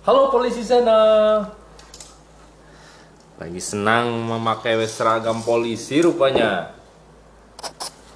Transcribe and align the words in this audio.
Halo 0.00 0.32
polisi 0.32 0.64
sana. 0.64 1.44
Lagi 3.36 3.60
senang 3.60 4.08
memakai 4.32 4.80
seragam 4.88 5.44
polisi 5.44 6.00
rupanya. 6.00 6.72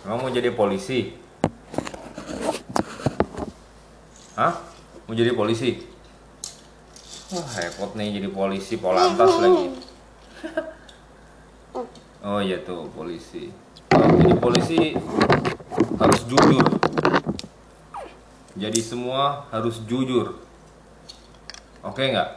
Kamu 0.01 0.17
mau 0.17 0.33
jadi 0.33 0.49
polisi? 0.57 1.13
Hah? 4.33 4.65
Mau 5.05 5.13
jadi 5.13 5.37
polisi? 5.37 5.85
Wah, 7.37 7.53
repot 7.53 7.93
nih 8.01 8.17
jadi 8.17 8.33
polisi 8.33 8.81
polantas 8.81 9.37
lagi. 9.45 9.77
Oh 12.25 12.41
iya 12.41 12.65
tuh 12.65 12.89
polisi. 12.97 13.53
Kalau 13.93 14.09
jadi 14.25 14.35
polisi 14.41 14.97
harus 16.01 16.21
jujur. 16.25 16.65
Jadi 18.57 18.81
semua 18.81 19.53
harus 19.53 19.85
jujur. 19.85 20.41
Oke 21.85 22.11
nggak? 22.11 22.29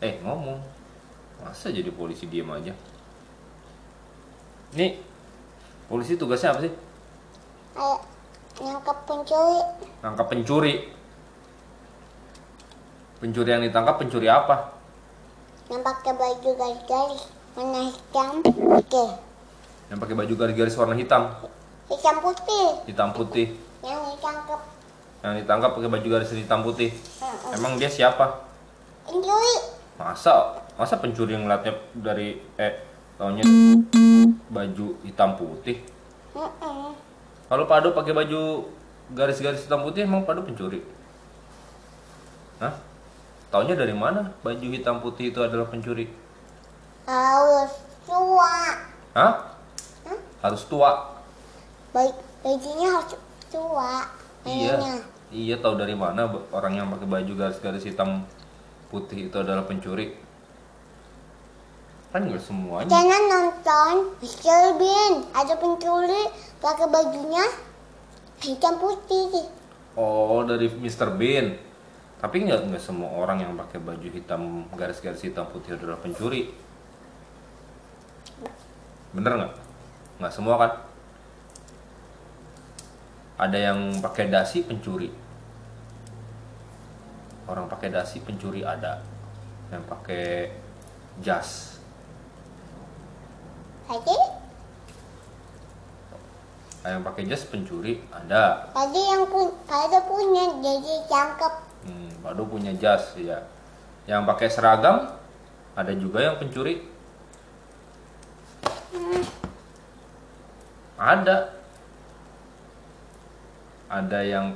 Eh 0.00 0.16
ngomong. 0.24 0.60
Masa 1.44 1.68
jadi 1.68 1.92
polisi 1.92 2.24
diem 2.26 2.48
aja? 2.48 2.72
Nih, 4.72 4.96
polisi 5.86 6.16
tugasnya 6.16 6.56
apa 6.56 6.60
sih? 6.64 6.72
Kayak 7.76 8.00
nangkep 8.56 8.98
pencuri. 9.04 9.58
Nangkap 10.00 10.26
pencuri. 10.32 10.74
Pencuri 13.20 13.48
yang 13.52 13.64
ditangkap 13.64 14.00
pencuri 14.00 14.28
apa? 14.28 14.72
Yang 15.68 15.82
pakai 15.84 16.12
baju 16.16 16.50
garis-garis. 16.56 17.22
Warna 17.56 17.80
hitam. 17.88 18.32
Oke. 18.76 19.04
Yang 19.88 19.98
pakai 20.00 20.14
baju 20.16 20.34
garis-garis 20.36 20.74
warna 20.76 20.96
hitam, 20.96 21.22
Hitam 21.86 22.16
putih. 22.18 22.66
hitam 22.90 23.08
putih. 23.14 23.46
Yang 23.80 24.00
ditangkap 24.18 24.60
Yang 25.26 25.42
ditangkap 25.42 25.74
pakai 25.74 25.90
baju 25.90 26.06
garis 26.06 26.30
hitam 26.30 26.62
putih. 26.62 26.94
Emang 27.50 27.74
dia 27.74 27.90
siapa? 27.90 28.46
pencuri. 29.06 29.54
Masa 29.96 30.60
masa 30.76 31.00
pencuri 31.00 31.32
yang 31.32 31.48
ngeliatnya 31.48 31.72
dari 31.96 32.42
eh 32.60 32.84
taunya 33.16 33.46
baju 34.50 34.86
hitam 35.06 35.38
putih. 35.38 35.80
Kalau 37.46 37.64
Pado 37.70 37.94
pakai 37.94 38.12
baju 38.12 38.66
garis-garis 39.14 39.64
hitam 39.64 39.86
putih 39.86 40.04
emang 40.04 40.26
Pado 40.26 40.42
pencuri? 40.42 40.82
Hah? 42.60 42.74
Taunya 43.48 43.78
dari 43.78 43.94
mana 43.94 44.34
baju 44.42 44.66
hitam 44.68 44.98
putih 45.00 45.30
itu 45.32 45.40
adalah 45.40 45.70
pencuri? 45.70 46.10
Harus 47.06 47.72
tua. 48.04 48.58
Hah? 49.14 49.34
Hah? 50.04 50.18
Harus 50.42 50.66
tua. 50.66 51.14
Baik, 51.94 52.14
bajunya 52.42 52.88
harus 52.90 53.14
tua. 53.48 54.10
Iya. 54.44 55.00
Iya 55.34 55.58
tahu 55.58 55.74
dari 55.74 55.98
mana 55.98 56.30
orang 56.54 56.78
yang 56.78 56.86
pakai 56.94 57.08
baju 57.10 57.32
garis-garis 57.34 57.82
hitam 57.82 58.22
putih 58.94 59.26
itu 59.26 59.36
adalah 59.42 59.66
pencuri? 59.66 60.14
Kan 62.14 62.30
nggak 62.30 62.38
semuanya. 62.38 62.86
Jangan 62.86 63.22
nonton 63.26 63.94
Mr. 64.22 64.78
Bean. 64.78 65.14
Ada 65.34 65.58
pencuri 65.58 66.30
pakai 66.62 66.86
bajunya 66.86 67.44
hitam 68.38 68.78
putih. 68.78 69.50
Oh 69.98 70.46
dari 70.46 70.70
Mr. 70.70 71.18
Bean. 71.18 71.58
Tapi 72.22 72.46
nggak 72.46 72.70
nggak 72.70 72.82
semua 72.82 73.10
orang 73.10 73.42
yang 73.42 73.52
pakai 73.58 73.82
baju 73.82 74.08
hitam 74.08 74.64
garis-garis 74.78 75.26
hitam 75.26 75.50
putih 75.50 75.74
adalah 75.74 75.98
pencuri. 75.98 76.54
Bener 79.10 79.32
nggak? 79.42 79.52
Nggak 80.22 80.32
semua 80.32 80.54
kan? 80.54 80.72
Ada 83.36 83.58
yang 83.72 84.00
pakai 84.00 84.32
dasi 84.32 84.64
pencuri. 84.64 85.12
Orang 87.44 87.68
pakai 87.68 87.92
dasi 87.92 88.24
pencuri 88.24 88.64
ada. 88.64 89.04
Yang 89.68 89.84
pakai 89.86 90.26
jas. 91.20 91.76
Tadi, 93.86 94.18
Yang 96.86 97.02
pakai 97.02 97.22
jas 97.26 97.42
pencuri 97.50 97.98
ada. 98.14 98.70
tadi 98.70 99.02
yang 99.10 99.26
pun, 99.26 99.50
ada 99.66 99.98
punya 100.06 100.54
jadi 100.62 100.94
tangkap. 101.10 101.66
Hmm, 101.82 102.10
punya 102.46 102.72
jas 102.78 103.14
ya. 103.18 103.42
Yang 104.06 104.22
pakai 104.22 104.48
seragam 104.50 104.96
ada 105.76 105.92
juga 105.92 106.22
yang 106.22 106.38
pencuri. 106.38 106.86
Ada. 110.96 111.52
Ada 113.96 114.20
yang 114.20 114.46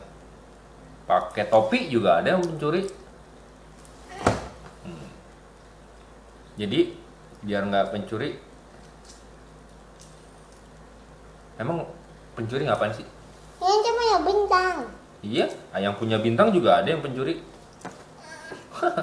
pakai 1.08 1.48
topi 1.48 1.88
juga 1.88 2.20
ada 2.20 2.36
yang 2.36 2.44
pencuri. 2.44 2.84
Hmm. 4.84 5.08
Jadi 6.60 6.92
biar 7.40 7.64
nggak 7.64 7.88
pencuri. 7.88 8.36
Emang 11.56 11.88
pencuri 12.36 12.68
ngapain 12.68 12.92
sih? 12.92 13.08
Yang 13.64 13.80
cuma 13.88 14.02
ya 14.04 14.18
bintang. 14.20 14.76
Iya, 15.20 15.46
yang 15.80 15.96
punya 15.96 16.20
bintang 16.20 16.52
juga 16.52 16.84
ada 16.84 16.88
yang 16.92 17.00
pencuri. 17.00 17.40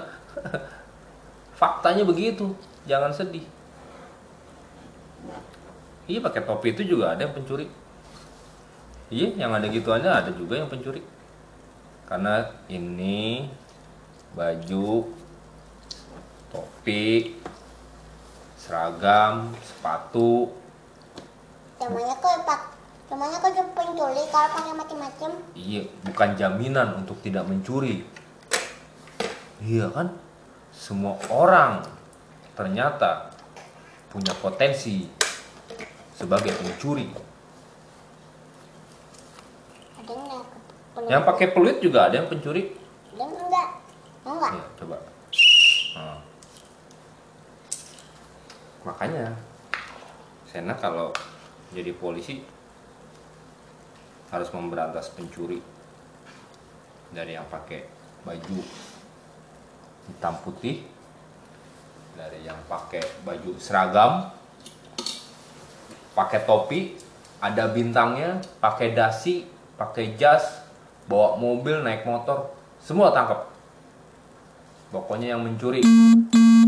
Faktanya 1.62 2.06
begitu, 2.06 2.54
jangan 2.86 3.10
sedih. 3.10 3.46
Iya, 6.06 6.22
pakai 6.22 6.46
topi 6.46 6.78
itu 6.78 6.86
juga 6.86 7.18
ada 7.18 7.26
yang 7.26 7.34
pencuri. 7.34 7.70
Iya, 9.08 9.40
yang 9.40 9.56
ada 9.56 9.68
gituannya 9.72 10.12
ada 10.12 10.32
juga 10.36 10.60
yang 10.60 10.68
pencuri. 10.68 11.00
Karena 12.08 12.44
ini 12.68 13.48
baju, 14.36 15.08
topi, 16.52 17.36
seragam, 18.60 19.56
sepatu, 19.64 20.52
Namanya 21.78 22.18
kok 22.18 22.42
pak, 22.42 22.62
namanya 23.14 23.38
kok 23.38 23.54
jadi 23.54 23.70
pencuri 23.70 24.24
kalau 24.34 24.50
pakai 24.50 24.74
macam-macam. 24.74 25.32
Iya, 25.54 25.82
bukan 26.10 26.30
jaminan 26.34 26.88
untuk 26.98 27.22
tidak 27.22 27.46
mencuri. 27.46 28.02
Iya 29.62 29.94
kan? 29.94 30.18
Semua 30.74 31.22
orang 31.30 31.86
ternyata 32.58 33.30
punya 34.10 34.34
potensi 34.42 35.06
sebagai 36.18 36.50
pencuri. 36.58 37.14
Yang 41.08 41.24
pakai 41.24 41.48
peluit 41.54 41.78
juga 41.78 42.10
ada 42.10 42.18
yang 42.18 42.30
pencuri. 42.32 42.74
Ada 43.14 43.24
enggak? 43.24 43.70
Enggak. 44.26 44.52
Iya, 44.56 44.66
coba. 44.82 44.98
Nah. 45.98 46.20
Makanya 48.88 49.26
Sena 50.48 50.74
kalau 50.80 51.12
jadi 51.76 51.92
polisi 51.92 52.40
harus 54.32 54.50
memberantas 54.52 55.12
pencuri 55.12 55.60
dari 57.12 57.36
yang 57.36 57.48
pakai 57.48 57.88
baju 58.24 58.60
hitam 60.08 60.36
putih 60.44 60.84
dari 62.16 62.44
yang 62.44 62.60
pakai 62.68 63.04
baju 63.24 63.56
seragam 63.60 64.32
pakai 66.16 66.44
topi 66.44 66.98
ada 67.40 67.70
bintangnya 67.72 68.42
pakai 68.60 68.92
dasi 68.92 69.57
pakai 69.78 70.18
jas 70.18 70.66
bawa 71.06 71.38
mobil 71.38 71.86
naik 71.86 72.04
motor 72.04 72.52
semua 72.82 73.14
tangkap 73.14 73.48
pokoknya 74.90 75.38
yang 75.38 75.42
mencuri. 75.46 75.86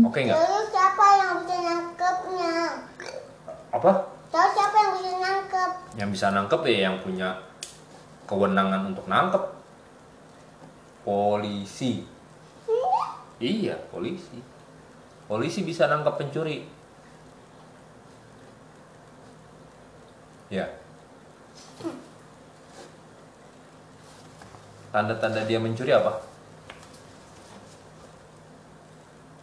Oke 0.06 0.18
nggak? 0.24 0.36
Lalu 0.36 0.60
siapa 0.70 1.06
yang 1.18 1.32
bisa 1.42 1.56
nangkepnya? 1.60 2.54
apa? 3.70 3.90
Tahu 4.30 4.46
siapa 4.54 4.76
yang 4.78 4.92
bisa 4.94 5.10
nangkep? 5.18 5.70
yang 5.98 6.08
bisa 6.14 6.26
nangkep 6.30 6.60
ya 6.70 6.78
yang 6.90 6.96
punya 7.02 7.28
kewenangan 8.30 8.94
untuk 8.94 9.06
nangkep. 9.10 9.42
Polisi. 11.02 12.06
Iya 13.40 13.74
polisi. 13.88 14.38
Polisi 15.26 15.60
bisa 15.64 15.88
nangkep 15.88 16.14
pencuri. 16.20 16.68
Ya 20.50 20.79
tanda-tanda 24.90 25.46
dia 25.46 25.58
mencuri 25.58 25.90
apa 25.90 26.18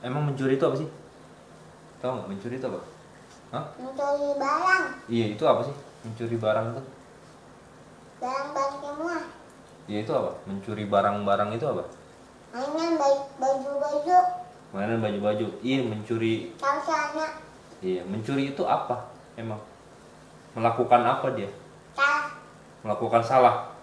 emang 0.02 0.28
mencuri 0.28 0.56
itu 0.56 0.66
apa 0.66 0.76
sih 0.78 0.90
tahu 1.98 2.12
nggak 2.14 2.30
mencuri 2.30 2.56
itu 2.58 2.68
apa 2.68 2.82
Hah? 3.48 3.64
Mencuri 3.80 4.36
barang, 4.36 4.84
iya 5.08 5.26
itu 5.32 5.44
apa 5.48 5.64
sih 5.64 5.72
mencuri 6.04 6.36
barang 6.36 6.76
itu 6.76 6.84
barang-barang 8.20 8.76
semua. 8.84 9.18
Iya 9.88 9.98
itu 10.04 10.12
apa? 10.12 10.32
Mencuri 10.44 10.84
barang-barang 10.84 11.50
itu 11.56 11.64
apa? 11.64 11.84
Mainan 12.52 13.00
baj- 13.00 13.30
baju-baju, 13.40 14.18
Mainan 14.76 15.00
baju-baju. 15.00 15.48
Iya 15.64 15.80
mencuri. 15.80 16.52
tahu 16.60 17.24
Iya 17.80 18.02
mencuri 18.04 18.52
itu 18.52 18.68
apa? 18.68 19.08
Emang 19.40 19.64
melakukan 20.52 21.08
apa 21.08 21.32
dia? 21.32 21.48
tas, 21.96 22.36
Melakukan 22.84 23.24
salah. 23.24 23.77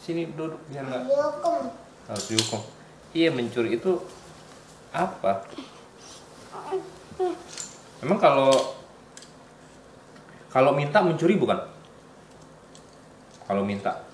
Sini 0.00 0.32
duduk 0.32 0.58
biar 0.72 0.88
nggak 0.88 1.04
dihukum. 1.04 1.60
harus 2.08 2.26
dihukum. 2.32 2.60
Iya 3.12 3.28
mencuri 3.36 3.76
itu 3.76 4.00
apa? 4.96 5.44
Emang 8.00 8.16
kalau 8.16 8.50
kalau 10.48 10.72
minta 10.72 11.04
mencuri 11.04 11.36
bukan? 11.36 11.60
Kalau 13.44 13.60
minta 13.60 14.08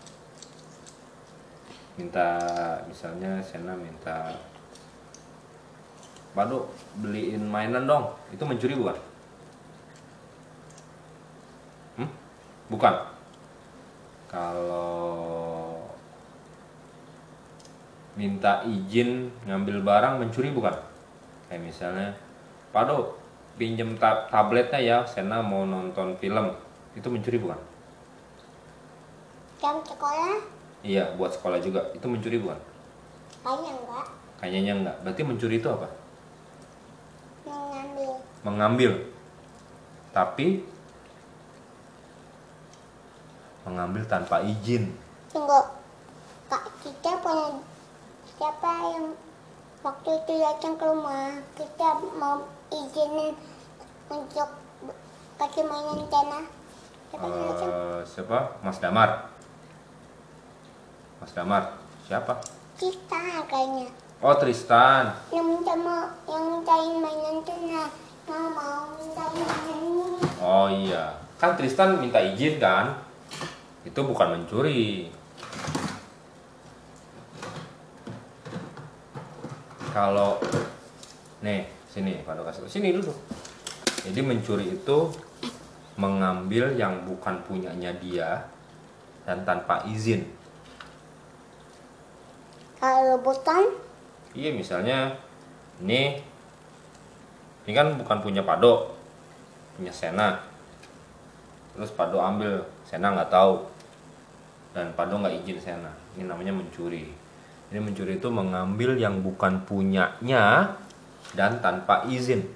minta 1.96 2.28
misalnya 2.90 3.40
Sena 3.40 3.72
minta 3.72 4.36
Pado 6.36 6.68
beliin 7.00 7.48
mainan 7.48 7.88
dong 7.88 8.12
itu 8.28 8.44
mencuri 8.44 8.76
bukan? 8.76 8.96
Hmm? 11.96 12.10
Bukan. 12.68 12.94
Kalau 14.28 15.00
minta 18.16 18.64
izin 18.64 19.28
ngambil 19.44 19.84
barang 19.84 20.18
mencuri 20.18 20.48
bukan? 20.50 20.72
Kayak 21.46 21.62
misalnya, 21.62 22.08
Pado 22.72 23.14
pinjem 23.60 23.94
ta- 23.96 24.26
tabletnya 24.26 24.80
ya, 24.80 24.98
Sena 25.06 25.44
mau 25.44 25.62
nonton 25.62 26.16
film. 26.16 26.50
Itu 26.96 27.12
mencuri 27.12 27.36
bukan? 27.36 27.60
Jam 29.60 29.80
sekolah 29.84 30.36
Iya, 30.84 31.12
buat 31.16 31.32
sekolah 31.32 31.60
juga. 31.60 31.80
Itu 31.92 32.08
mencuri 32.08 32.40
bukan? 32.40 32.58
kayaknya 33.46 33.78
enggak 33.78 34.06
Kayaknya 34.36 34.72
enggak. 34.74 34.96
Berarti 35.04 35.22
mencuri 35.22 35.56
itu 35.60 35.68
apa? 35.70 35.88
mengambil. 37.46 38.10
Mengambil. 38.42 38.92
Tapi 40.10 40.46
mengambil 43.62 44.02
tanpa 44.06 44.42
izin. 44.42 44.94
Tunggu. 45.30 45.60
Kak, 46.46 46.62
kita 46.82 47.18
punya 47.22 47.58
siapa 48.36 48.72
yang 48.92 49.16
waktu 49.80 50.10
itu 50.12 50.32
datang 50.44 50.76
ke 50.76 50.84
rumah 50.84 51.40
kita 51.56 51.88
mau 52.20 52.44
izinin 52.68 53.32
untuk 54.12 54.48
kasih 55.40 55.64
mainan 55.64 56.04
tanah. 56.12 56.44
Siapa 57.08 57.26
yang? 57.26 57.48
Eh, 57.48 58.00
siapa? 58.04 58.38
Mas 58.60 58.78
Damar. 58.80 59.32
Mas 61.20 61.32
Damar. 61.32 61.80
Siapa? 62.04 62.36
Kita 62.76 63.48
kayaknya. 63.48 63.88
Oh, 64.20 64.36
Tristan. 64.36 65.16
Yang 65.32 65.46
minta 65.56 65.74
mau 65.76 66.12
yang 66.28 66.44
mintain 66.60 66.92
mainan 67.00 67.36
tanah. 67.40 67.88
Mau 68.28 68.46
mau 68.52 68.80
mintain 69.00 69.32
mainan. 69.32 70.12
Oh 70.44 70.68
iya. 70.68 71.16
Kan 71.40 71.56
Tristan 71.56 72.00
minta 72.00 72.20
izin 72.20 72.60
kan? 72.60 73.00
Itu 73.80 74.04
bukan 74.04 74.36
mencuri. 74.36 75.08
Kalau 79.96 80.36
nih, 81.40 81.64
sini, 81.88 82.20
Pak 82.20 82.36
kasih 82.44 82.68
sini 82.68 82.92
dulu. 82.92 83.16
Jadi 84.04 84.20
mencuri 84.20 84.76
itu 84.76 85.08
mengambil 85.96 86.76
yang 86.76 87.08
bukan 87.08 87.40
punyanya 87.48 87.96
dia 87.96 88.44
dan 89.24 89.40
tanpa 89.48 89.80
izin. 89.88 90.28
Kalau 92.76 93.16
rebutan 93.16 93.72
Iya 94.36 94.52
misalnya 94.52 95.16
ini 95.80 96.20
ini 97.64 97.72
kan 97.72 97.96
bukan 97.96 98.20
punya 98.20 98.44
Pado, 98.44 98.92
punya 99.80 99.96
Sena. 99.96 100.44
Terus 101.72 101.88
Pado 101.96 102.20
ambil, 102.20 102.68
Sena 102.84 103.16
nggak 103.16 103.32
tahu 103.32 103.64
dan 104.76 104.92
Pado 104.92 105.16
nggak 105.24 105.40
izin 105.40 105.56
Sena. 105.56 105.88
Ini 106.20 106.28
namanya 106.28 106.52
mencuri. 106.52 107.25
Ini 107.70 107.82
mencuri 107.82 108.22
itu 108.22 108.28
mengambil 108.30 108.94
yang 108.94 109.26
bukan 109.26 109.66
punyanya 109.66 110.74
dan 111.34 111.58
tanpa 111.58 112.06
izin. 112.06 112.46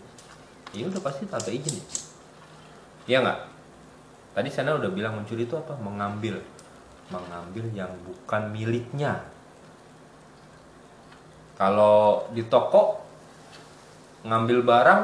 Iya 0.70 0.86
udah 0.86 1.02
pasti 1.02 1.26
tanpa 1.26 1.50
izin 1.50 1.82
ya. 1.82 1.86
Iya 3.10 3.18
nggak? 3.26 3.38
Tadi 4.38 4.48
Sena 4.48 4.78
udah 4.78 4.90
bilang 4.94 5.18
mencuri 5.18 5.42
itu 5.42 5.58
apa? 5.58 5.74
Mengambil, 5.82 6.38
mengambil 7.10 7.66
yang 7.74 7.90
bukan 8.06 8.54
miliknya. 8.54 9.18
Kalau 11.58 12.30
di 12.30 12.46
toko 12.46 13.02
ngambil 14.22 14.62
barang, 14.62 15.02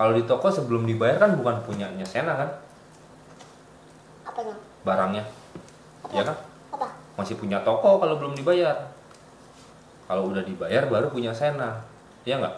kalau 0.00 0.12
di 0.16 0.24
toko 0.24 0.48
sebelum 0.48 0.88
dibayar 0.88 1.20
kan 1.20 1.36
bukan 1.36 1.60
punyanya 1.68 2.06
Sena 2.08 2.32
kan 2.34 2.50
apanya? 4.24 4.54
barangnya, 4.86 5.24
ya 6.14 6.22
kan? 6.22 6.36
Masih 7.18 7.34
punya 7.34 7.58
toko 7.66 7.98
kalau 7.98 8.14
belum 8.14 8.38
dibayar. 8.38 8.94
Kalau 10.06 10.30
udah 10.30 10.46
dibayar 10.46 10.86
baru 10.86 11.10
punya 11.10 11.34
Sena, 11.34 11.82
ya 12.22 12.38
nggak? 12.38 12.56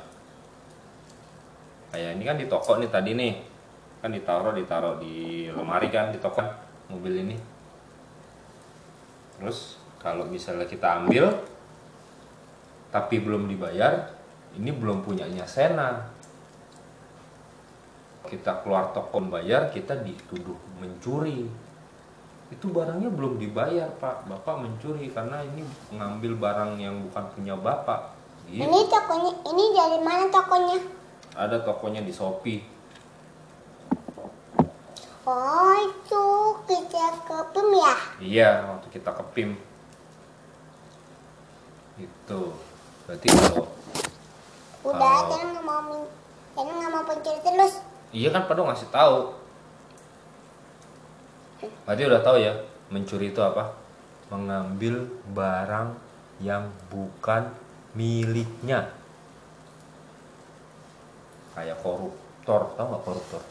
Kayak 1.91 2.11
ini 2.15 2.23
kan 2.29 2.37
di 2.39 2.47
toko 2.47 2.79
nih 2.79 2.93
tadi 2.93 3.11
nih, 3.19 3.35
kan 3.99 4.15
ditaruh 4.15 4.55
ditaruh 4.55 5.03
di 5.03 5.49
lemari 5.51 5.91
kan 5.91 6.15
di 6.15 6.23
toko 6.23 6.39
kan, 6.39 6.55
mobil 6.87 7.27
ini. 7.27 7.35
Terus 9.41 9.81
kalau 9.99 10.29
misalnya 10.29 10.69
kita 10.69 11.03
ambil 11.03 11.33
tapi 12.95 13.19
belum 13.19 13.51
dibayar, 13.51 14.13
ini 14.55 14.71
belum 14.71 15.03
punyanya 15.03 15.49
Sena. 15.49 16.07
Kita 18.31 18.63
keluar 18.63 18.95
toko 18.95 19.19
membayar, 19.19 19.73
kita 19.75 19.99
dituduh 20.07 20.55
mencuri. 20.79 21.51
Itu 22.51 22.67
barangnya 22.75 23.11
belum 23.15 23.39
dibayar, 23.39 23.87
Pak. 24.03 24.27
Bapak 24.27 24.59
mencuri 24.59 25.07
karena 25.15 25.39
ini 25.47 25.63
mengambil 25.95 26.35
barang 26.35 26.83
yang 26.83 26.99
bukan 27.07 27.25
punya 27.35 27.55
Bapak. 27.55 28.11
Gitu. 28.51 28.67
Ini 28.67 28.79
tokonya, 28.91 29.33
ini 29.47 29.65
dari 29.71 29.99
mana 30.03 30.27
tokonya? 30.27 30.79
Ada 31.39 31.63
tokonya 31.63 32.03
di 32.03 32.11
Shopee. 32.11 32.59
Oh 35.23 35.73
itu 35.79 36.25
kita 36.67 37.07
ke 37.23 37.37
PIM 37.55 37.69
ya? 37.77 37.95
Iya, 38.19 38.51
waktu 38.67 38.89
kita 38.91 39.15
ke 39.15 39.25
PIM. 39.31 39.51
Itu. 42.03 42.41
Berarti 43.07 43.27
kalau 43.31 43.69
Udah, 44.81 44.97
Kalau- 44.97 45.29
jangan 45.29 45.61
mau 45.61 46.09
jangan 46.57 46.75
nggak 46.81 46.91
mau 46.91 47.05
pencuri 47.05 47.39
terus. 47.45 47.75
Iya 48.11 48.29
kan 48.33 48.49
Pado 48.49 48.65
ngasih 48.67 48.89
tahu. 48.91 49.39
Berarti 51.61 52.03
udah 52.09 52.21
tahu 52.25 52.37
ya, 52.41 52.53
mencuri 52.89 53.33
itu 53.33 53.41
apa? 53.45 53.77
Mengambil 54.33 55.11
barang 55.35 55.97
yang 56.41 56.71
bukan 56.89 57.53
miliknya. 57.93 58.89
Kayak 61.53 61.83
koruptor, 61.83 62.73
tahu 62.79 62.87
nggak 62.89 63.05
koruptor? 63.05 63.43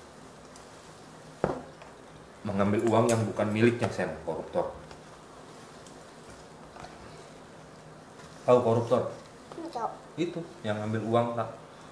Mengambil 2.47 2.79
uang 2.87 3.05
yang 3.11 3.21
bukan 3.27 3.47
miliknya, 3.51 3.91
Sen, 3.91 4.09
koruptor. 4.23 4.71
Tahu 8.47 8.59
koruptor? 8.63 9.11
Itu 10.17 10.41
yang 10.65 10.81
ngambil 10.81 11.01
uang 11.05 11.27
tak 11.37 11.49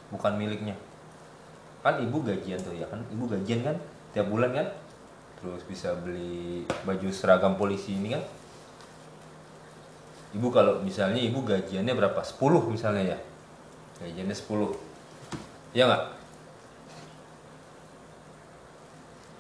bukan 0.10 0.34
miliknya 0.40 0.76
kan 1.84 2.04
ibu 2.04 2.20
gajian 2.20 2.60
tuh 2.60 2.76
ya 2.76 2.84
kan 2.90 3.00
ibu 3.12 3.24
gajian 3.32 3.64
kan 3.64 3.76
tiap 4.12 4.28
bulan 4.28 4.52
kan 4.52 4.68
terus 5.38 5.62
bisa 5.70 5.94
beli 5.94 6.66
baju 6.84 7.08
seragam 7.14 7.54
polisi 7.56 7.94
ini 7.94 8.18
kan? 8.18 8.24
Ibu 10.36 10.48
kalau 10.52 10.84
misalnya 10.84 11.22
ibu 11.24 11.42
gajiannya 11.46 11.94
berapa? 11.94 12.20
10 12.20 12.42
misalnya 12.74 13.16
ya? 13.16 13.18
Gajiannya 14.04 14.36
10 14.36 15.78
ya 15.78 15.84
nggak? 15.88 16.04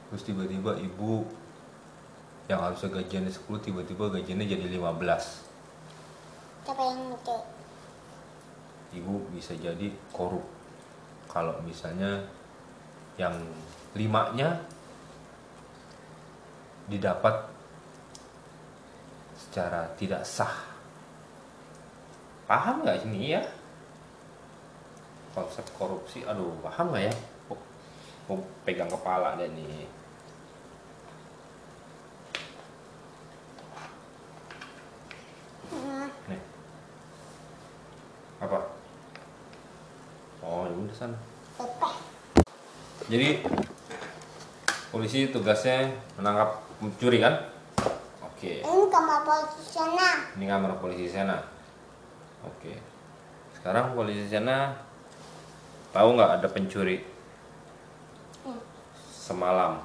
Terus 0.07 0.23
tiba-tiba 0.23 0.71
ibu 0.79 1.27
yang 2.47 2.63
harusnya 2.63 2.87
gajiannya 2.87 3.33
10 3.33 3.59
tiba-tiba 3.59 4.07
gajiannya 4.07 4.47
jadi 4.47 4.65
15 4.79 4.79
Siapa 6.63 6.83
yang 6.83 7.11
itu? 7.11 7.37
ibu 8.95 9.19
bisa 9.35 9.51
jadi 9.59 9.91
korup. 10.15 10.43
Kalau 11.27 11.59
misalnya 11.67 12.23
yang 13.19 13.35
limanya 13.93 14.63
didapat 16.87 17.35
secara 19.35 19.91
tidak 19.99 20.23
sah. 20.23 20.55
Paham 22.47 22.83
nggak 22.83 23.03
ini 23.07 23.35
ya? 23.35 23.43
Konsep 25.35 25.67
korupsi 25.75 26.23
aduh 26.23 26.55
paham 26.63 26.95
nggak 26.95 27.11
ya? 27.11 27.13
Oh, 27.51 27.59
oh, 28.31 28.41
pegang 28.63 28.87
kepala 28.87 29.35
deh 29.35 29.51
nih. 29.51 29.87
Nih. 36.31 36.41
Apa? 38.39 38.59
Oh 40.39 40.63
ya 40.71 40.75
udah 40.75 40.95
sana? 40.95 41.17
Jadi 43.07 43.39
polisi 44.91 45.31
tugasnya 45.31 45.91
menangkap 46.19 46.66
pencuri 46.77 47.17
kan? 47.19 47.35
Oke. 48.21 48.61
Ini 48.61 48.85
kamar 48.93 49.25
polisi 49.25 49.61
sana. 49.65 50.09
Ini 50.37 50.45
kamar 50.45 50.71
polisi 50.77 51.09
Sena. 51.09 51.37
Oke. 52.45 52.77
Sekarang 53.57 53.97
polisi 53.97 54.29
Sena 54.29 54.77
tahu 55.89 56.13
nggak 56.13 56.37
ada 56.37 56.47
pencuri 56.47 57.01
Hmm. 58.45 58.61
semalam? 59.09 59.81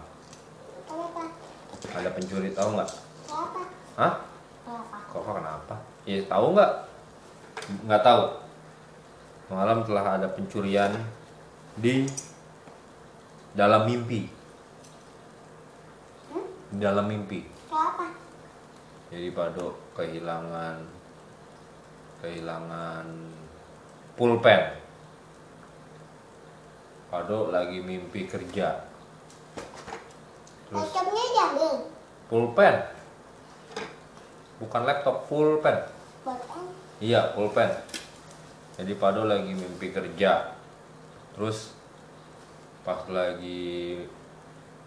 Kenapa? 0.84 1.22
Ada 1.96 2.10
pencuri 2.12 2.52
tahu 2.52 2.68
nggak? 2.76 2.90
Kenapa? 3.24 3.60
Hah? 3.96 4.14
Kenapa? 4.68 4.96
Kok 5.08 5.22
kenapa? 5.24 5.74
Ya 6.04 6.20
tahu 6.28 6.46
nggak? 6.52 6.72
Nggak 7.88 8.02
tahu. 8.04 8.22
Malam 9.52 9.84
telah 9.84 10.04
ada 10.20 10.28
pencurian 10.28 10.92
di 11.76 12.04
dalam 13.56 13.88
mimpi. 13.88 14.28
Di 16.72 16.80
dalam 16.80 17.04
mimpi. 17.04 17.44
Kenapa? 17.68 18.08
Jadi 19.12 19.28
Pado 19.36 19.76
kehilangan 19.92 20.76
kehilangan 22.24 23.06
pulpen. 24.16 24.62
Pado 27.12 27.52
lagi 27.52 27.84
mimpi 27.84 28.24
kerja. 28.24 28.88
Terus 30.72 30.80
Laptopnya 30.88 31.24
diambil. 31.28 31.74
pulpen. 32.32 32.76
Bukan 34.64 34.82
laptop, 34.88 35.28
pulpen. 35.28 35.76
Bukan. 36.24 36.64
Iya, 37.04 37.36
pulpen. 37.36 37.68
Jadi 38.80 38.96
Pado 38.96 39.28
lagi 39.28 39.52
mimpi 39.52 39.92
kerja. 39.92 40.56
Terus 41.36 41.76
pas 42.80 43.04
lagi 43.12 44.00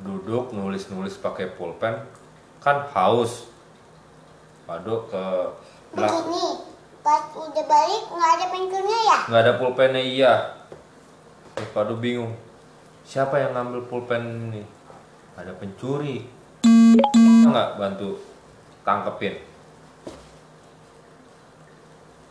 duduk 0.04 0.52
nulis-nulis 0.52 1.16
pakai 1.22 1.56
pulpen 1.56 2.04
kan 2.60 2.88
haus. 2.92 3.48
Pado 4.66 5.06
ke 5.06 5.26
belakang 5.94 6.26
Begini. 6.26 6.46
Pas 7.06 7.22
udah 7.38 7.66
balik 7.70 8.04
nggak 8.10 8.32
ada 8.34 8.46
pencurinya 8.50 9.00
ya? 9.06 9.18
nggak 9.30 9.42
ada 9.46 9.54
pulpennya 9.62 10.02
iya. 10.02 10.34
Terus 11.54 11.70
Pado 11.70 12.02
bingung. 12.02 12.34
Siapa 13.06 13.38
yang 13.38 13.54
ngambil 13.54 13.86
pulpen 13.86 14.50
ini? 14.50 14.66
Ada 15.38 15.54
pencuri. 15.54 16.26
Nggak 17.46 17.78
bantu 17.78 18.18
tangkepin? 18.82 19.38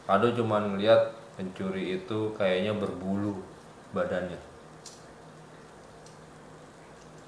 Pado 0.05 0.35
cuma 0.35 0.59
ngeliat 0.61 1.15
pencuri 1.39 2.03
itu 2.03 2.35
kayaknya 2.35 2.75
berbulu 2.75 3.41
badannya. 3.95 4.37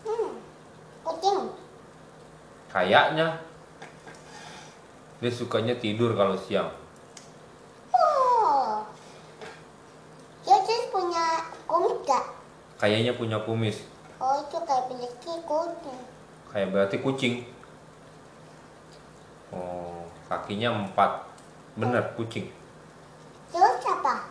Hmm. 0.03 0.31
Kucing. 1.07 1.39
Kayaknya 2.77 3.41
dia 5.17 5.33
sukanya 5.33 5.73
tidur 5.81 6.13
kalau 6.13 6.37
siang. 6.37 6.69
Oh. 7.89 8.85
Dia 10.45 10.61
terus 10.61 10.93
punya 10.93 11.41
kumis 11.65 12.05
gak? 12.05 12.37
Kayaknya 12.77 13.17
punya 13.17 13.41
kumis. 13.49 13.81
Oh 14.21 14.45
itu 14.45 14.61
kayak 14.69 14.93
piliki 14.93 15.33
kucing. 15.49 16.01
Kayak 16.53 16.69
berarti 16.77 16.97
kucing. 17.01 17.35
Oh, 19.57 20.05
kakinya 20.29 20.77
empat. 20.77 21.33
Bener 21.81 22.13
kucing. 22.13 22.53
Terus 23.57 23.81
apa? 23.89 24.29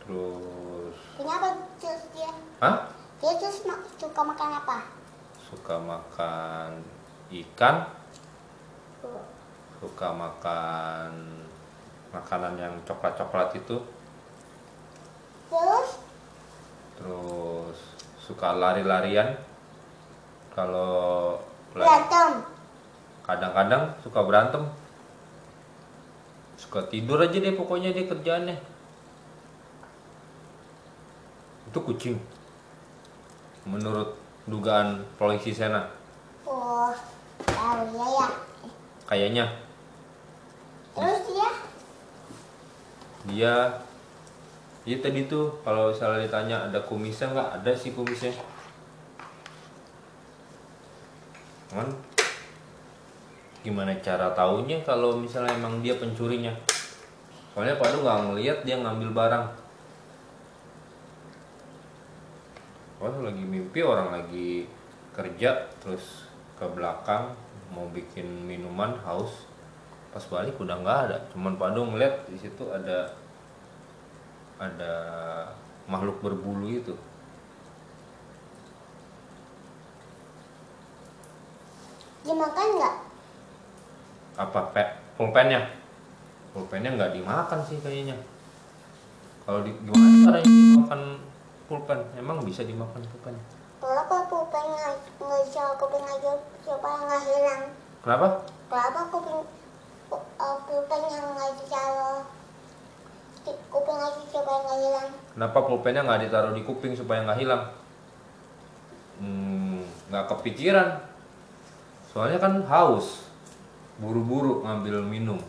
Terus, 0.00 0.96
Kenapa 1.20 1.60
terus 1.76 2.08
dia? 2.16 2.32
hah? 2.56 2.88
Dia 3.20 3.36
terus 3.36 3.68
suka 4.00 4.20
makan 4.24 4.64
apa? 4.64 4.88
Suka 5.44 5.76
makan 5.76 7.01
ikan, 7.32 7.88
suka 9.80 10.08
makan 10.12 11.10
makanan 12.12 12.54
yang 12.60 12.74
coklat-coklat 12.84 13.56
itu, 13.56 13.80
Terus 15.52 15.88
terus 16.96 17.78
suka 18.20 18.56
lari-larian. 18.56 19.36
Kalau 20.52 21.40
berantem. 21.72 22.44
kadang-kadang 23.24 23.88
suka 24.04 24.20
berantem, 24.20 24.62
suka 26.60 26.84
tidur 26.92 27.16
aja 27.24 27.40
deh 27.40 27.56
pokoknya 27.56 27.96
dia 27.96 28.04
kerjaannya. 28.04 28.56
Itu 31.72 31.78
kucing. 31.80 32.20
Menurut 33.64 34.12
dugaan 34.44 35.00
polisi 35.16 35.56
Sena, 35.56 35.88
Oh, 35.88 36.01
ya 37.90 38.06
ya. 38.06 38.28
kayaknya 39.08 39.46
Terus 40.92 41.20
dia? 41.24 41.50
dia 43.26 43.54
Iya 44.82 44.98
tadi 44.98 45.30
tuh 45.30 45.46
kalau 45.62 45.94
misalnya 45.94 46.26
ditanya 46.26 46.56
ada 46.66 46.82
kumisnya 46.82 47.30
nggak 47.30 47.50
ada 47.62 47.70
sih 47.70 47.94
kumisnya. 47.94 48.34
Cuman 51.70 51.86
gimana 53.62 53.94
cara 54.02 54.34
taunya 54.34 54.82
kalau 54.82 55.14
misalnya 55.14 55.54
emang 55.54 55.78
dia 55.86 55.94
pencurinya? 55.94 56.50
Soalnya 57.54 57.78
Pak 57.78 57.94
nggak 57.94 58.20
ngeliat 58.26 58.58
dia 58.66 58.82
ngambil 58.82 59.14
barang. 59.14 59.46
Wah 62.98 63.14
lagi 63.22 63.44
mimpi 63.46 63.86
orang 63.86 64.18
lagi 64.18 64.66
kerja 65.14 65.70
terus 65.78 66.26
ke 66.58 66.66
belakang 66.74 67.30
mau 67.72 67.88
bikin 67.90 68.24
minuman 68.44 68.94
haus 69.02 69.48
pas 70.12 70.22
balik 70.28 70.60
udah 70.60 70.76
nggak 70.84 70.98
ada. 71.08 71.16
Cuman 71.32 71.56
Pak 71.56 71.72
ngeliat 71.72 72.28
di 72.28 72.36
situ 72.36 72.68
ada 72.68 73.16
ada 74.60 74.94
makhluk 75.88 76.20
berbulu 76.20 76.68
itu. 76.68 76.94
Dia 82.22 82.38
makan 82.38 82.66
nggak? 82.78 82.94
apa 84.32 84.72
pe 84.72 84.82
pulpennya? 85.20 85.60
Pulpennya 86.56 86.96
nggak 86.96 87.12
dimakan 87.16 87.60
sih 87.64 87.76
kayaknya. 87.84 88.16
Kalau 89.44 89.60
di 89.66 89.74
gimana 89.82 90.08
caranya 90.24 90.46
dimakan 90.48 91.00
pulpen? 91.68 92.00
Emang 92.16 92.40
bisa 92.46 92.64
dimakan 92.64 93.02
pulpen 93.12 93.36
Kenapa 93.82 94.30
kuping 94.30 94.78
bisa 95.18 95.74
kuping 95.74 96.06
aja 96.06 96.38
supaya 96.62 97.02
nggak 97.02 97.22
hilang? 97.26 97.62
kenapa? 98.06 98.46
Kenapa 98.70 99.10
kuping 99.10 99.42
kuping 100.06 101.02
yang 101.10 101.26
nggak 101.34 101.50
ditaruh 101.58 102.22
di 103.42 103.52
kuping 103.66 103.98
aja 103.98 104.22
supaya 104.30 104.58
nggak 104.62 104.78
hilang? 104.86 105.10
kenapa 105.34 105.58
pulpennya 105.66 106.06
nggak 106.06 106.22
ditaruh 106.30 106.54
di 106.54 106.62
kuping 106.62 106.94
supaya 106.94 107.26
nggak 107.26 107.42
hilang? 107.42 107.74
Hmm, 109.18 109.82
nggak 110.14 110.30
kepikiran. 110.30 111.02
Soalnya 112.14 112.38
kan 112.38 112.62
haus. 112.62 113.26
Buru-buru 113.98 114.62
ngambil 114.62 115.02
minum. 115.02 115.42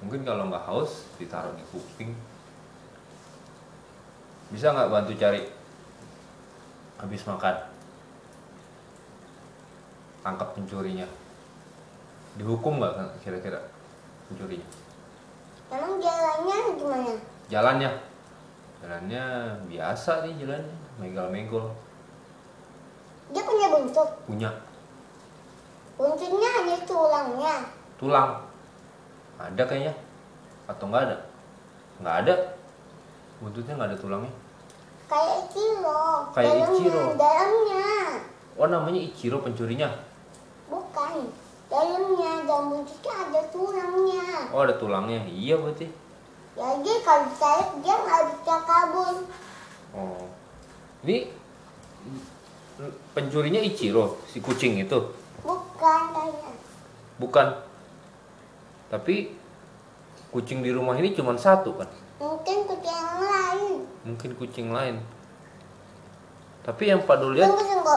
Mungkin 0.00 0.24
kalau 0.24 0.48
nggak 0.48 0.64
haus 0.64 1.04
ditaruh 1.20 1.52
di 1.52 1.64
kuping. 1.68 2.16
Bisa 4.48 4.72
nggak 4.72 4.88
bantu 4.88 5.12
cari 5.20 5.55
habis 6.96 7.22
makan. 7.28 7.56
Tangkap 10.24 10.48
pencurinya. 10.56 11.06
Dihukum 12.36 12.80
nggak 12.80 13.20
kira-kira 13.22 13.60
pencurinya? 14.28 14.68
Emang 15.72 15.98
jalannya 16.00 16.56
gimana? 16.78 17.14
jalannya. 17.46 17.90
Jalannya 18.82 19.24
biasa 19.72 20.26
nih 20.28 20.34
jalannya 20.44 20.74
megal-megol 21.00 21.72
Dia 23.32 23.42
punya 23.42 23.66
buntut. 23.72 24.08
punya. 24.28 24.50
Buntutnya 25.96 26.50
hanya 26.60 26.76
tulangnya. 26.84 27.54
tulang. 27.96 28.30
Ada 29.40 29.62
kayaknya. 29.64 29.94
Atau 30.68 30.92
nggak 30.92 31.08
ada? 31.08 31.16
Nggak 32.04 32.16
ada. 32.26 32.34
Buntutnya 33.40 33.74
nggak 33.74 33.90
ada 33.94 33.98
tulangnya 33.98 34.32
Kayak 35.06 35.46
Ichiro. 35.46 36.02
Kayak 36.30 36.50
dalamnya, 36.52 36.74
Ichiro. 36.74 37.02
Dalamnya. 37.14 37.86
oh 38.54 38.66
namanya 38.66 39.00
Ichiro 39.00 39.38
pencurinya 39.38 39.88
Bukan. 40.66 41.30
Dalamnya 41.66 42.32
dan 42.42 42.62
buntutnya 42.68 43.12
ada 43.12 43.42
tulangnya. 43.50 44.26
oh 44.50 44.60
ada 44.60 44.74
tulangnya 44.74 45.22
iya 45.26 45.54
berarti 45.54 45.86
Jadi 46.52 46.92
kalau 47.02 47.22
ditarik 47.26 47.70
dia 47.80 47.94
nggak 47.96 48.22
bisa 48.32 48.54
kabur. 48.64 49.14
oh 49.92 50.24
ini 51.02 51.30
pencurinya 53.10 53.60
Ichiro 53.60 54.18
si 54.26 54.38
kucing 54.38 54.78
itu 54.78 54.98
Bukan 55.40 56.02
kayaknya. 56.10 56.52
bukan 57.16 57.46
tapi 58.86 59.34
kucing 60.28 60.60
di 60.60 60.70
rumah 60.70 60.94
ini 60.94 61.10
cuma 61.12 61.34
satu 61.34 61.74
kan 61.74 61.86
Mungkin 62.16 62.64
kucing 62.64 62.88
yang 62.88 63.20
lain. 63.20 63.35
Mungkin 64.06 64.38
kucing 64.38 64.70
lain 64.70 65.02
tapi 66.66 66.90
yang 66.90 67.06
Pak 67.06 67.22
Dul 67.22 67.38
lihat 67.38 67.46
Tunggu 67.46 67.62
tunggu. 67.62 67.96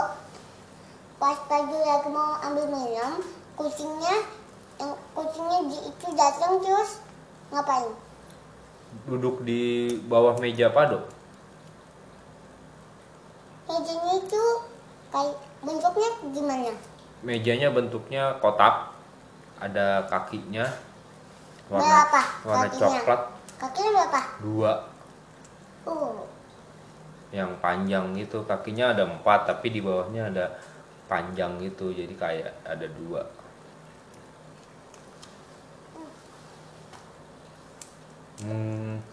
Pas 1.17 1.35
pagi 1.49 1.73
lagi 1.73 2.09
mau 2.13 2.37
ambil 2.37 2.69
minum, 2.69 3.17
kucingnya 3.57 4.23
yang 4.77 4.93
kucingnya 5.17 5.59
di 5.67 5.77
itu 5.89 6.07
datang 6.13 6.61
terus 6.61 7.01
ngapain? 7.49 7.89
Duduk 9.09 9.41
di 9.41 9.89
bawah 10.05 10.37
meja 10.37 10.69
Pado. 10.69 11.01
Mejanya 13.65 14.13
itu 14.21 14.43
kayak 15.09 15.35
bentuknya 15.65 16.09
gimana? 16.29 16.71
Mejanya 17.25 17.67
bentuknya 17.73 18.37
kotak, 18.37 18.93
ada 19.57 20.05
kakinya, 20.07 20.69
warna 21.67 21.83
Berapa 21.83 22.21
warna 22.45 22.69
kakinya? 22.69 23.01
coklat 23.01 23.21
Kakinya 23.59 23.89
berapa? 23.97 24.21
dua, 24.39 24.71
Oh, 25.89 26.21
yang 27.29 27.57
panjang 27.61 28.13
gitu 28.13 28.45
kakinya 28.45 28.93
ada 28.93 29.03
empat 29.05 29.49
tapi 29.49 29.69
di 29.69 29.81
bawahnya 29.81 30.29
ada 30.29 30.45
panjang 31.09 31.57
gitu 31.61 31.89
jadi 31.93 32.13
kayak 32.13 32.53
ada 32.65 32.85
dua. 32.89 33.21
Hmm, 38.39 39.03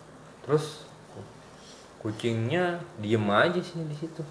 terus 0.47 0.87
kucingnya 1.99 2.79
diem 3.03 3.27
aja 3.27 3.59
sih 3.59 3.83
di 3.83 3.97
situ. 3.99 4.23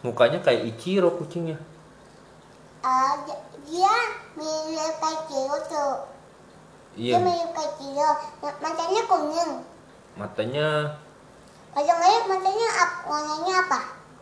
Mukanya 0.00 0.40
kayak 0.40 0.64
Ichiro 0.64 1.12
kucingnya. 1.12 1.60
ah, 2.80 3.12
dia- 3.28 3.44
dia 3.68 3.92
mirip 4.32 4.94
kayak 4.96 5.28
Ciro 5.28 5.58
tuh. 5.68 5.94
Dia 6.96 7.12
Iya, 7.12 7.16
mirip 7.20 7.50
kayak 7.52 7.72
Ciro. 7.76 8.10
Ma- 8.40 8.58
Matanya 8.64 9.02
kuning. 9.04 9.52
matanya 10.16 10.66
Kalau 11.70 11.86
nggak 11.86 12.22
matanya 12.26 12.68
ap, 12.82 12.92
warnanya 13.06 13.54
apa? 13.66 13.80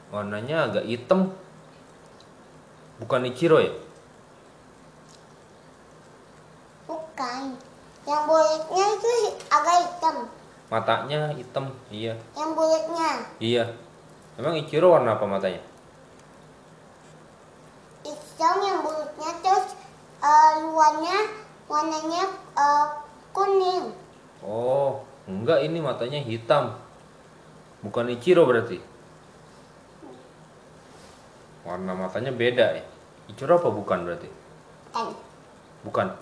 warnanya 0.09 0.57
agak 0.69 0.85
hitam. 0.89 1.33
Bukan 2.99 3.29
Ichiro 3.29 3.61
ya? 3.61 3.73
Bukan. 6.89 7.43
Yang 8.09 8.23
bulatnya 8.25 8.85
itu 8.97 9.09
agak 9.53 9.77
hitam. 9.85 10.17
Matanya 10.73 11.21
hitam, 11.37 11.65
iya. 11.93 12.17
Yang 12.37 12.51
bulatnya 12.57 13.09
Iya. 13.41 13.65
Emang 14.41 14.57
Ichiro 14.57 14.93
warna 14.93 15.17
apa 15.17 15.25
matanya? 15.29 15.61
hitam 18.39 18.57
yang 18.63 18.79
bulatnya 18.87 19.31
terus 19.43 19.75
eh, 20.23 20.53
luarnya 20.63 21.19
warnanya 21.67 22.23
eh, 22.55 22.87
kuning. 23.35 23.93
Oh, 24.41 25.03
enggak 25.27 25.67
ini 25.67 25.83
matanya 25.83 26.23
hitam. 26.23 26.79
Bukan 27.89 28.13
Ichiro 28.13 28.45
berarti. 28.45 28.77
Warna 31.65 31.97
matanya 31.97 32.29
beda 32.37 32.77
ya. 32.77 32.85
Ichiro 33.33 33.57
apa 33.57 33.73
bukan 33.73 34.05
berarti? 34.05 34.29
Kan. 34.93 35.17
Bukan. 35.89 36.13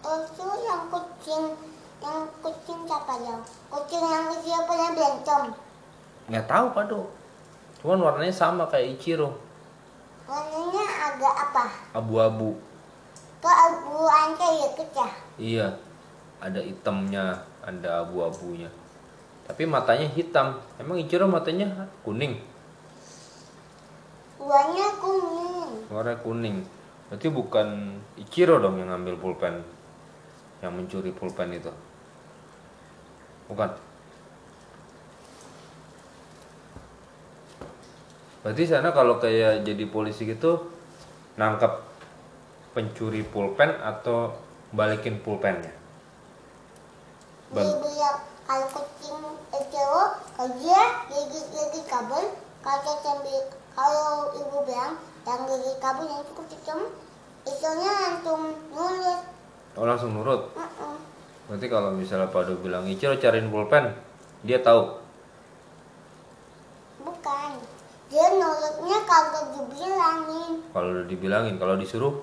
Itu 0.00 0.48
yang 0.64 0.88
kucing 0.88 1.44
yang 2.00 2.24
kucing 2.40 2.88
siapa 2.88 3.20
ya? 3.20 3.36
Kucing 3.68 4.00
yang 4.00 4.32
kecil 4.32 4.64
pernah 4.64 4.88
berantem. 4.96 5.42
Nggak 6.32 6.48
tahu 6.48 6.66
Pado. 6.72 7.00
Cuman 7.84 8.00
warnanya 8.00 8.32
sama 8.32 8.64
kayak 8.72 8.96
Ichiro. 8.96 9.36
Warnanya 10.24 10.84
agak 11.04 11.34
apa? 11.36 11.64
Abu-abu. 12.00 12.56
Keabuan 13.44 14.40
kayak 14.40 14.72
kecah. 14.72 15.12
Iya. 15.36 15.76
Ada 16.40 16.64
hitamnya, 16.64 17.44
ada 17.60 18.08
abu-abunya. 18.08 18.72
Tapi 19.50 19.66
matanya 19.66 20.06
hitam. 20.14 20.62
Emang 20.78 20.94
Ichiro 20.94 21.26
matanya 21.26 21.90
kuning. 22.06 22.38
Luarnya 24.38 24.86
kuning. 25.02 25.90
Warna 25.90 26.14
kuning. 26.22 26.62
Berarti 27.10 27.26
bukan 27.34 27.98
Ichiro 28.14 28.62
dong 28.62 28.78
yang 28.78 28.94
ngambil 28.94 29.18
pulpen. 29.18 29.66
Yang 30.62 30.72
mencuri 30.78 31.10
pulpen 31.10 31.50
itu. 31.50 31.74
Bukan. 33.50 33.74
Berarti 38.46 38.62
sana 38.70 38.94
kalau 38.94 39.18
kayak 39.18 39.66
jadi 39.66 39.84
polisi 39.90 40.30
gitu 40.30 40.70
nangkap 41.34 41.82
pencuri 42.70 43.26
pulpen 43.26 43.74
atau 43.82 44.30
balikin 44.70 45.18
pulpennya. 45.18 45.74
Bilang 47.50 47.82
kalau 48.50 48.66
kucing 48.74 49.22
itu 49.54 49.86
kalau 50.34 50.50
dia 50.58 50.82
gigit 51.06 51.46
gigit 51.54 51.86
kabel 51.86 52.34
kalau 52.66 52.98
sambil 52.98 53.46
kalau 53.78 54.34
ibu 54.34 54.66
bilang 54.66 54.98
yang 55.22 55.46
gigit 55.46 55.78
kabel 55.78 56.10
yang 56.10 56.26
cukup 56.26 56.50
hitam 56.50 56.80
itunya 57.46 57.92
langsung 58.10 58.58
nulis 58.74 59.22
Oh 59.78 59.86
langsung 59.86 60.18
nurut. 60.18 60.50
Mm-mm. 60.58 60.98
Berarti 61.46 61.70
kalau 61.70 61.94
misalnya 61.94 62.26
Pado 62.26 62.58
bilang 62.58 62.90
Ichiro 62.90 63.14
cariin 63.22 63.54
pulpen, 63.54 63.94
dia 64.42 64.58
tahu. 64.58 64.98
bukan 67.00 67.54
dia 68.10 68.34
nurutnya 68.34 68.98
kalau 69.06 69.54
dibilangin 69.54 70.52
Kalau 70.74 70.88
udah 70.90 71.06
dibilangin, 71.06 71.54
kalau 71.56 71.78
disuruh 71.78 72.18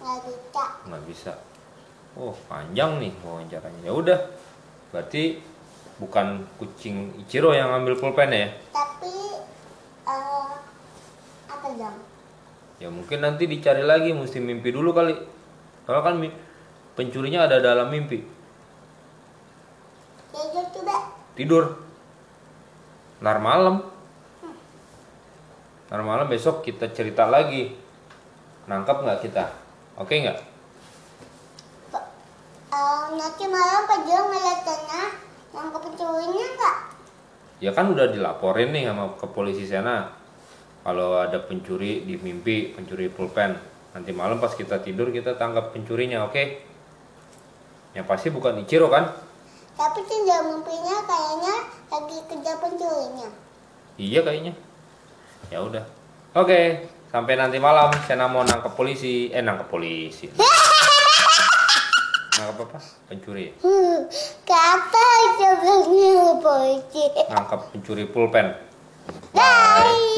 nggak 0.00 0.18
bisa 0.22 0.64
nggak 0.86 1.02
bisa. 1.10 1.32
Oh 2.14 2.30
panjang 2.46 3.02
nih 3.02 3.12
wawancaranya. 3.26 3.82
Ya 3.82 3.92
udah, 3.92 4.18
berarti 4.90 5.38
bukan 6.02 6.46
kucing 6.58 7.14
Ichiro 7.22 7.54
yang 7.54 7.70
ngambil 7.70 7.94
pulpen 7.98 8.30
ya? 8.34 8.48
tapi 8.74 9.14
eh 10.08 10.50
apa 11.50 11.68
dong 11.76 11.98
Ya 12.80 12.88
mungkin 12.88 13.20
nanti 13.20 13.44
dicari 13.44 13.84
lagi, 13.84 14.16
mesti 14.16 14.40
mimpi 14.40 14.72
dulu 14.72 14.96
kali. 14.96 15.12
Kalau 15.84 16.00
kan 16.00 16.16
pencurinya 16.96 17.44
ada 17.44 17.60
dalam 17.60 17.92
mimpi, 17.92 18.24
dia 20.32 20.64
coba 20.72 21.12
tidur. 21.36 21.76
Ntar 23.20 23.36
malam. 23.36 23.84
Ntar 25.92 26.00
malam 26.00 26.24
besok 26.32 26.64
kita 26.64 26.88
cerita 26.88 27.28
lagi. 27.28 27.76
Nangkap 28.64 29.04
nggak 29.04 29.28
kita? 29.28 29.52
Oke 30.00 30.16
nggak? 30.24 30.49
Nanti 33.16 33.44
malam 33.50 33.82
Pak 33.88 33.98
Jo 34.06 34.18
ngeliat 34.30 34.60
tanah 34.62 35.08
yang 35.50 35.68
kepencurinya 35.74 36.46
nggak 36.58 36.76
Ya 37.60 37.70
kan 37.76 37.92
udah 37.92 38.08
dilaporin 38.08 38.72
nih 38.72 38.88
sama 38.88 39.12
ke 39.20 39.26
polisi 39.28 39.68
sana. 39.68 40.08
Kalau 40.80 41.20
ada 41.20 41.44
pencuri 41.44 42.08
di 42.08 42.16
mimpi, 42.16 42.72
pencuri 42.72 43.12
pulpen. 43.12 43.52
Nanti 43.92 44.16
malam 44.16 44.40
pas 44.40 44.56
kita 44.56 44.80
tidur 44.80 45.12
kita 45.12 45.36
tangkap 45.36 45.68
pencurinya, 45.68 46.24
oke? 46.24 46.40
Yang 47.92 48.06
pasti 48.08 48.32
bukan 48.32 48.64
Ichiro 48.64 48.88
kan? 48.88 49.12
tapi 49.80 50.04
tidak 50.04 50.44
mimpinya 50.44 50.96
kayaknya 51.08 51.54
lagi 51.88 52.18
kerja 52.28 52.52
pencurinya 52.60 53.28
Iya 54.00 54.20
kayaknya. 54.24 54.52
Ya 55.52 55.60
udah. 55.60 55.84
Oke, 56.32 56.88
sampai 57.12 57.36
nanti 57.36 57.60
malam 57.60 57.92
Sena 58.08 58.24
mau 58.32 58.40
nangkep 58.40 58.72
polisi, 58.72 59.28
eh 59.28 59.44
nangkep 59.44 59.68
polisi. 59.68 60.24
Nangkap 62.40 62.72
apa? 62.72 62.80
Pencuri. 63.12 63.52
kata 64.48 65.08
apa 65.36 66.40
polisi? 66.40 67.04
Nangkap 67.28 67.68
pencuri 67.68 68.08
pulpen. 68.08 68.56
Bye. 69.36 69.44
Bye. 69.44 70.09